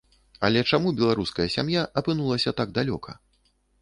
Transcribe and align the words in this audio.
Але 0.47 0.61
чаму 0.77 0.93
беларуская 1.01 1.47
сям'я 1.55 1.83
апынулася 2.01 2.55
так 2.63 2.77
далёка? 2.79 3.11